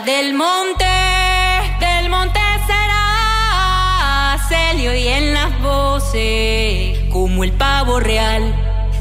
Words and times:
Del 0.00 0.32
monte, 0.32 0.86
del 1.78 2.08
monte 2.08 2.40
será 2.66 4.38
Celio 4.48 4.96
y 4.96 5.06
en 5.06 5.34
las 5.34 5.60
voces, 5.60 6.98
como 7.10 7.44
el 7.44 7.52
pavo 7.52 8.00
real. 8.00 8.54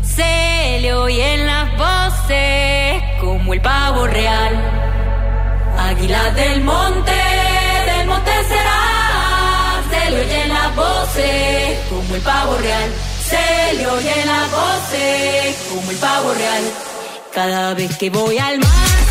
Celio 0.04 1.08
y 1.08 1.22
en 1.22 1.48
las 1.48 1.78
voces, 1.78 3.02
como 3.22 3.54
el 3.54 3.62
pavo 3.62 4.06
real. 4.06 4.54
Águila 5.80 6.30
del 6.32 6.62
monte, 6.62 7.14
del 7.86 8.08
monte 8.08 8.32
será 8.50 9.82
Celio 9.90 10.24
y 10.24 10.32
en 10.42 10.50
las 10.50 10.76
voces, 10.76 11.80
como 11.90 12.16
el 12.16 12.22
pavo 12.22 12.58
real. 12.58 12.92
Celio 13.24 14.02
y 14.02 14.08
en 14.10 14.28
las 14.28 14.52
voces, 14.52 15.56
como 15.70 15.90
el 15.90 15.98
pavo 15.98 16.34
real. 16.34 16.64
Cada 17.34 17.74
vez 17.76 17.98
que 17.98 18.10
voy 18.10 18.38
al 18.38 18.60
mar. 18.60 19.11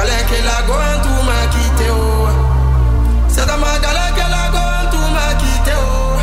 magala 0.00 0.22
que 0.28 0.42
la 0.44 0.62
go 0.66 0.74
ma 1.26 1.46
quitté 1.52 1.90
oh. 1.90 2.28
C'est 3.28 3.46
dans 3.46 3.58
magala 3.58 4.10
que 4.16 4.24
la 4.34 4.44
go 4.50 4.98
ma 5.12 5.34
quitté 5.34 5.72
oh. 5.76 6.18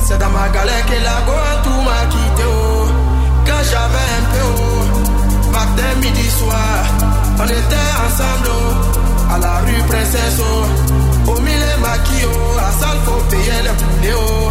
C'est 0.00 0.18
dans 0.18 0.28
magala 0.28 0.82
que 0.86 0.98
la 1.02 1.16
go 1.26 1.80
ma 1.82 2.06
quitté 2.10 2.44
oh. 2.46 2.88
Quand 3.46 3.62
j'avais 3.70 4.10
un 4.18 4.24
peu 4.32 4.44
oh. 4.44 5.50
Matin, 5.50 5.94
midi, 6.00 6.30
soir, 6.30 6.84
on 7.38 7.44
était 7.44 7.90
ensemble 8.04 8.50
oh. 8.50 9.32
À 9.32 9.38
la 9.38 9.58
rue 9.60 9.82
Princesse 9.88 10.40
oh. 10.40 11.30
Au 11.30 11.40
milieu 11.40 11.76
maquillot, 11.80 12.28
oh. 12.34 12.56
la 12.56 12.70
salle 12.72 12.98
faut 13.06 13.22
payer 13.30 13.62
les 13.62 13.76
poulet 13.80 14.14
oh. 14.14 14.50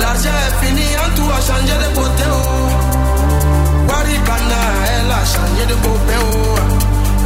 L'argent 0.00 0.30
est 0.30 0.64
fini, 0.64 0.86
en 0.96 1.14
tout 1.14 1.30
a 1.30 1.40
changé 1.40 1.74
de 1.74 1.94
côté 1.94 2.24
oh. 2.30 2.92
Elle 5.04 5.10
a 5.10 5.24
changé 5.24 5.66
de 5.68 5.74
copain. 5.74 6.20
Oh. 6.20 6.81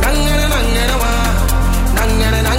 Nang 0.07 0.23
na 0.23 0.35
na 0.39 0.47
na 0.47 0.59
na 0.71 0.85
na 0.87 0.97
na 1.99 2.07
na 2.07 2.17
na 2.23 2.29
na 2.31 2.41
na 2.47 2.56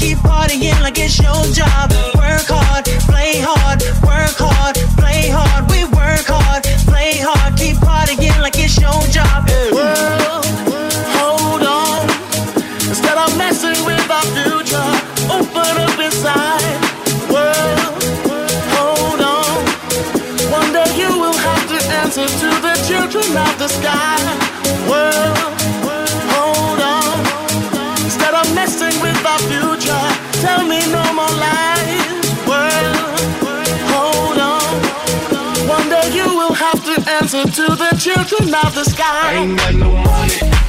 Keep 0.00 0.18
partying 0.24 0.80
like 0.80 0.98
it's 0.98 1.18
your 1.20 1.44
job. 1.52 1.92
Work 2.16 2.48
hard, 2.48 2.86
play 3.04 3.36
hard, 3.44 3.82
work 4.00 4.32
hard, 4.40 4.74
play 4.96 5.28
hard. 5.28 5.70
We 5.70 5.84
work 5.92 6.24
hard, 6.24 6.64
play 6.88 7.20
hard. 7.20 7.52
Keep 7.60 7.76
partying 7.84 8.40
like 8.40 8.56
it's 8.56 8.80
your 8.80 8.96
job. 9.12 9.44
World, 9.76 10.48
hold 11.20 11.64
on. 11.68 12.08
Instead 12.88 13.18
of 13.18 13.36
messing 13.36 13.76
with 13.84 14.08
our 14.08 14.24
future, 14.32 14.90
open 15.28 15.74
up 15.84 15.98
inside. 16.00 16.80
World, 17.28 18.00
hold 18.72 19.20
on. 19.20 19.52
One 20.48 20.72
day 20.72 20.88
you 20.96 21.12
will 21.12 21.36
have 21.36 21.68
to 21.68 21.78
answer 22.00 22.24
to 22.24 22.48
the 22.64 22.74
children 22.88 23.36
of 23.36 23.52
the 23.58 23.68
sky. 23.68 24.19
children 38.00 38.54
of 38.54 38.74
the 38.74 38.82
sky. 38.84 39.34
Ain't 39.34 39.58
got 39.58 39.74
no 39.74 39.92
money. 39.92 40.59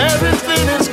everything 0.00 0.68
is 0.70 0.83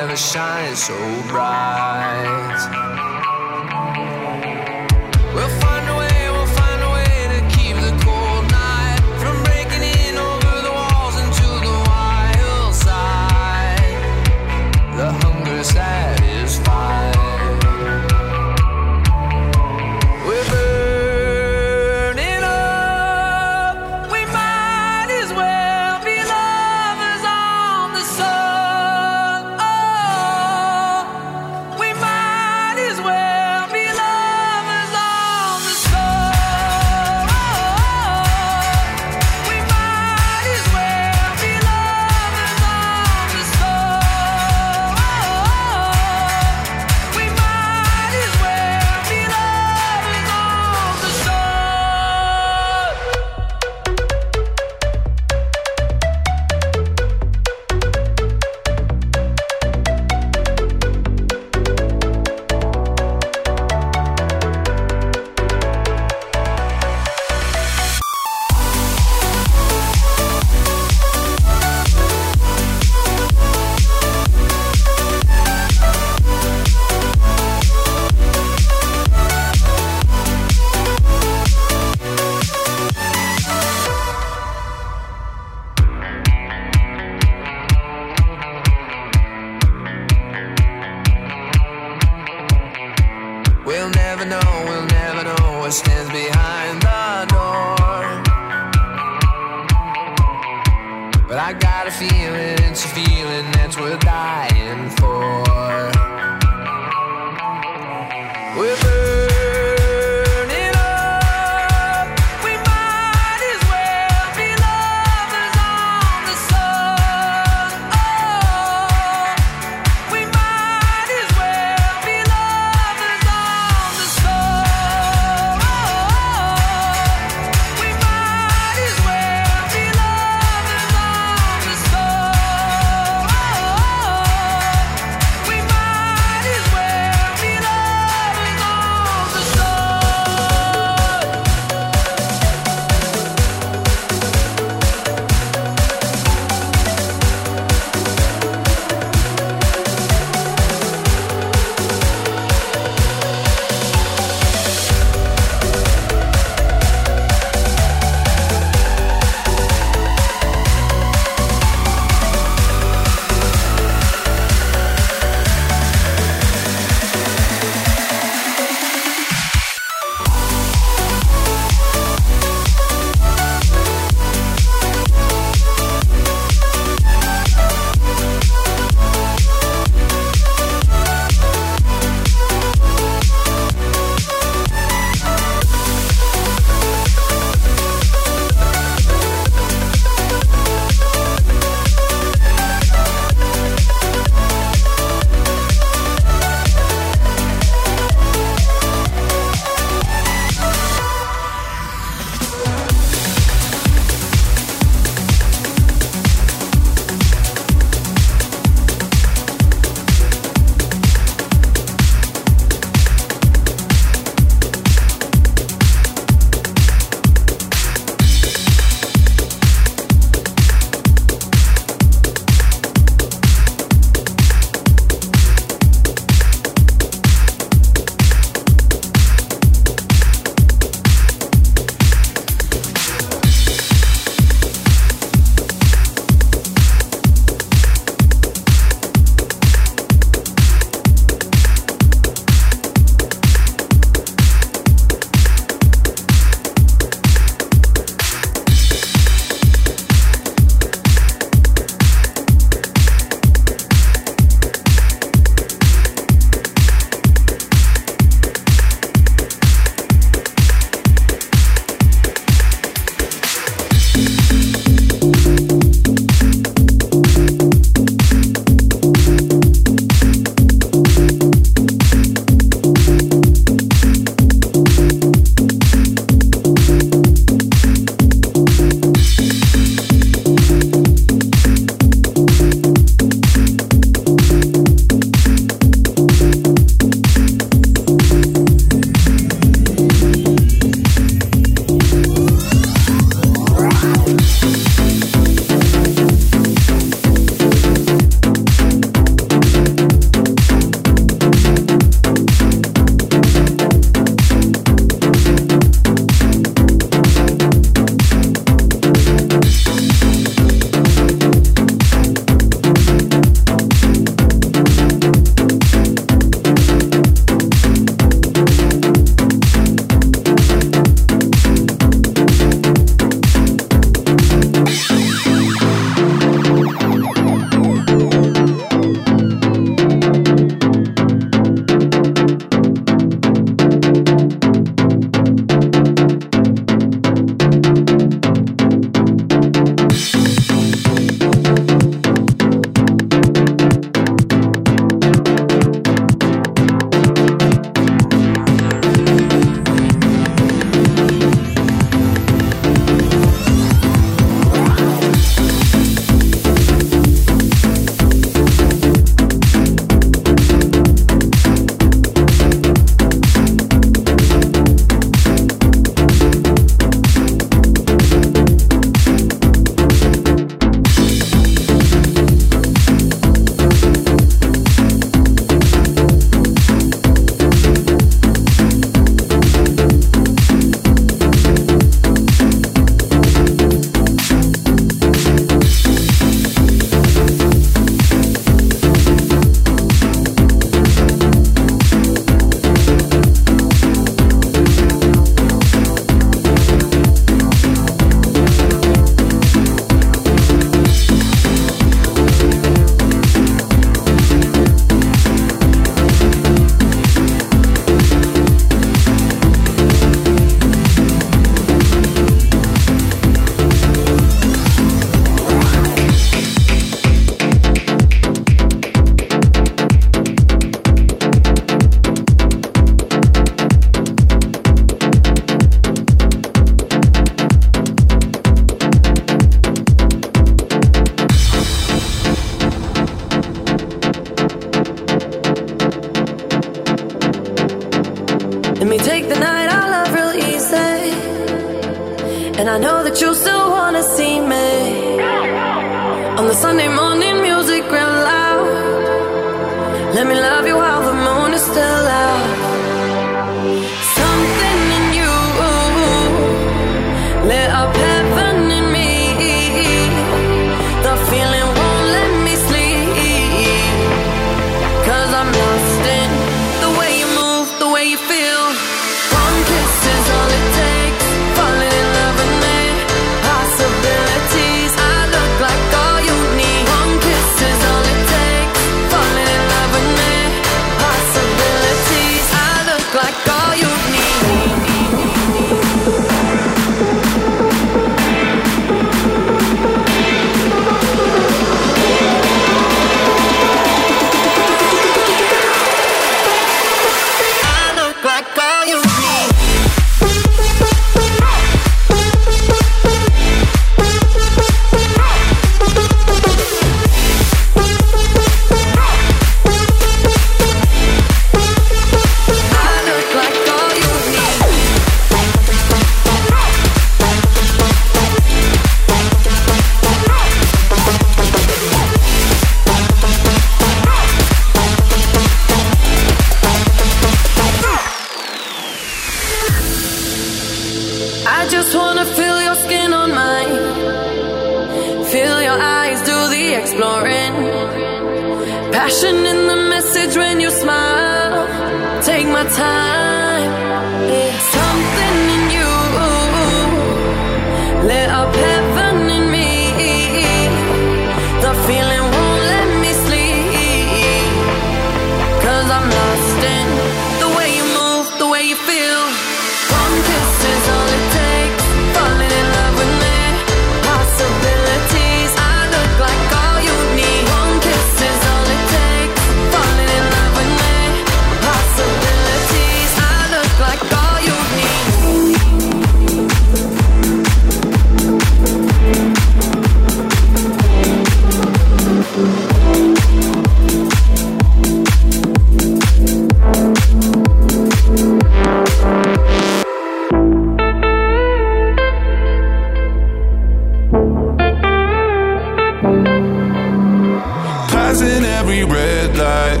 every 598.88 599.04
red 599.04 599.54
light. 599.54 600.00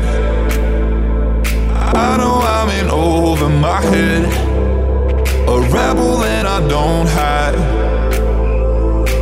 I 1.94 2.16
know 2.16 2.40
I'm 2.40 2.70
in 2.80 2.88
over 2.90 3.50
my 3.50 3.82
head, 3.82 4.24
a 5.46 5.60
rebel 5.70 6.24
and 6.24 6.48
I 6.48 6.66
don't 6.66 7.06
hide. 7.06 7.58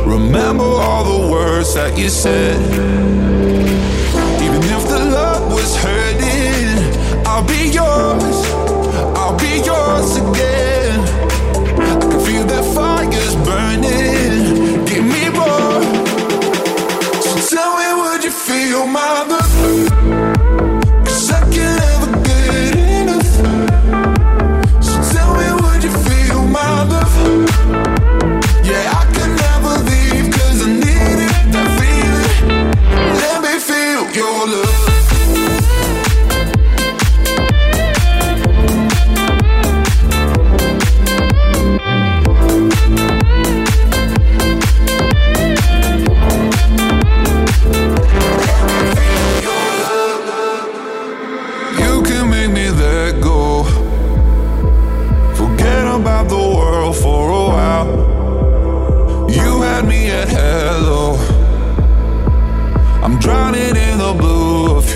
Remember 0.07 0.63
all 0.63 1.03
the 1.03 1.31
words 1.33 1.73
that 1.73 1.97
you 1.97 2.07
said. 2.07 2.55
Even 4.41 4.63
if 4.75 4.87
the 4.87 4.99
love 5.19 5.51
was 5.51 5.75
hurting, 5.75 7.27
I'll 7.27 7.45
be 7.45 7.67
yours. 7.67 8.37
I'll 9.19 9.37
be 9.37 9.53
yours 9.69 10.15
again. 10.15 10.99
I 11.77 11.99
can 11.99 12.19
feel 12.25 12.45
that 12.45 12.63
fire's 12.73 13.35
burning. 13.45 14.36
feel 18.47 18.87
my 18.87 19.23
love. 19.27 20.26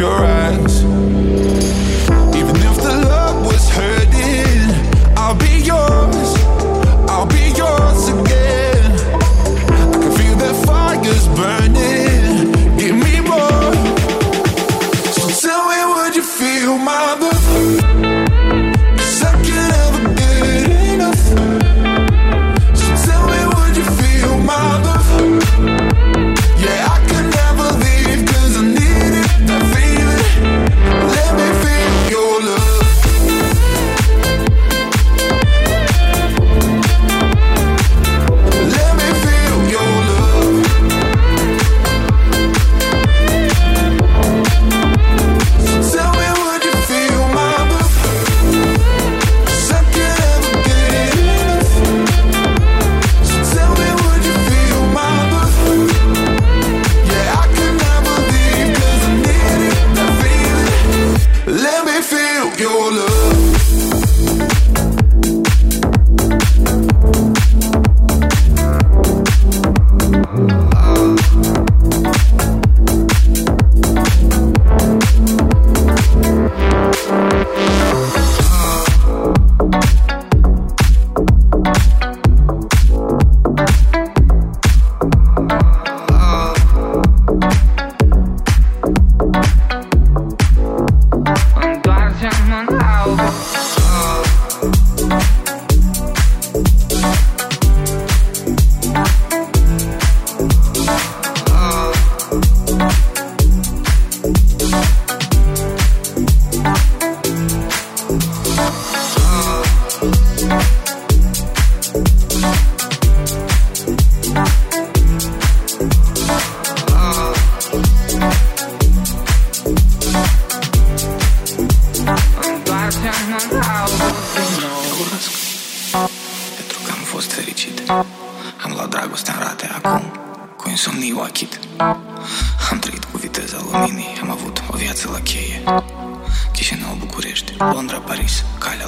you're 0.01 0.09
right. 0.09 0.30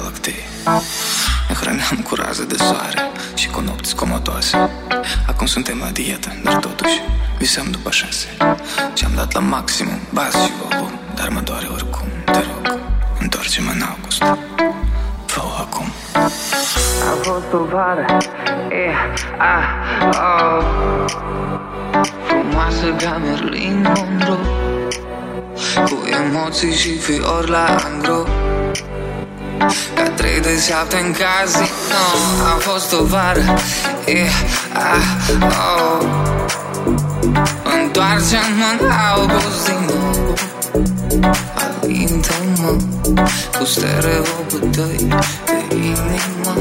Paris, 0.04 0.44
Calea 0.64 0.80
Lactee 0.80 0.82
Ne 1.48 1.54
hrăneam 1.54 2.04
cu 2.08 2.14
raze 2.14 2.44
de 2.44 2.56
soare 2.56 3.10
Și 3.34 3.48
cu 3.48 3.60
nopți 3.60 3.90
scomotoase 3.90 4.70
Acum 5.26 5.46
suntem 5.46 5.78
la 5.78 5.90
dietă, 5.90 6.36
dar 6.42 6.54
totuși 6.54 7.00
Visăm 7.38 7.70
după 7.70 7.90
șase. 7.90 8.26
Ce-am 8.92 9.12
dat 9.14 9.32
la 9.32 9.40
maximum, 9.40 9.98
bas 10.10 10.32
și 10.44 10.52
volum 10.62 10.90
Dar 11.14 11.28
mă 11.28 11.40
doare 11.40 11.66
oricum, 11.72 12.06
te 12.24 12.32
rog 12.32 12.78
Întoarce-mă 13.20 13.70
în 13.70 13.82
august. 13.82 14.22
Fă 15.26 15.40
acum. 15.58 15.86
A 16.14 17.16
fost 17.22 17.52
o 17.52 17.64
vară. 17.64 18.06
E, 18.70 18.92
a, 19.38 19.58
oh. 20.10 20.64
Frumoasă 22.26 22.86
ca 22.98 23.20
Merlin 23.24 23.80
Monroe 23.80 24.88
Cu 25.74 26.08
emoții 26.24 26.74
și 26.74 26.98
fiori 26.98 27.50
la 27.50 27.76
angro 27.84 28.43
Ca 29.94 30.02
trei 30.16 30.40
de 30.40 30.58
șapte 30.68 30.96
în 30.96 31.12
casino 31.12 32.04
A 32.54 32.56
fost 32.58 32.92
o 32.92 33.04
vară. 33.04 33.58
E, 34.06 34.28
a, 34.72 34.96
oh. 35.74 36.06
Întoarce-mă 37.82 38.64
în 38.80 38.90
august 38.90 39.64
din 39.64 39.90
nou 39.94 40.34
Alintă-mă 41.82 42.76
cu 43.58 43.64
stereopul 43.64 44.68
tăi 44.70 45.08
de 45.68 45.74
inimă. 45.74 46.54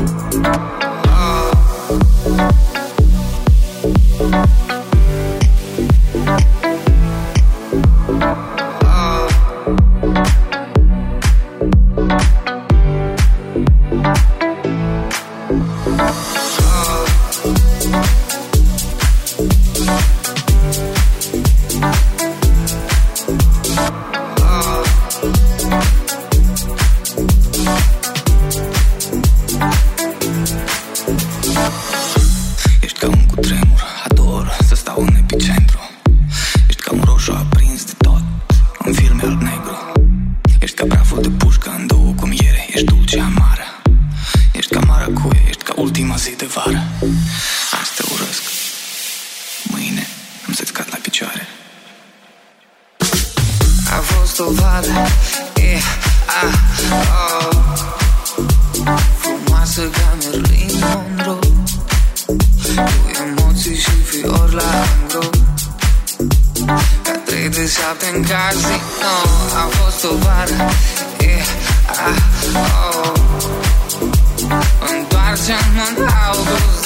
Ești 4.34 4.93
trei 67.84 68.12
de 68.12 68.14
șapte 68.14 68.16
în 68.16 68.22
casino 68.22 69.16
A 69.56 69.68
fost 69.68 70.04
o 70.04 70.16
vară 70.18 70.70
e, 71.20 71.44
a, 71.88 72.10
oh. 72.88 73.12
Întoarce-mă 74.98 75.84
în 75.98 76.08
august 76.28 76.83